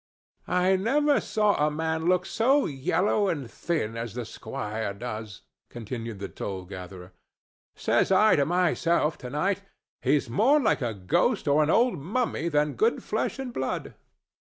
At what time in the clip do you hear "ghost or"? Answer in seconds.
10.95-11.61